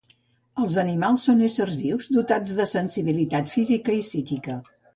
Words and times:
Els 0.61 0.77
animals 0.83 1.25
són 1.29 1.43
éssers 1.49 1.75
vius 1.83 2.09
dotats 2.17 2.55
de 2.63 2.67
sensibilitat 2.73 3.55
física 3.55 3.97
i 4.01 4.05
psíquica. 4.11 4.61